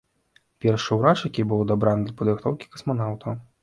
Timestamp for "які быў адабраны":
1.29-2.03